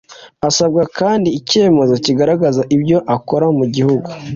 [0.47, 4.09] Asabwa kandi icyemezo kigaragaza ibyo akora mu gihugu,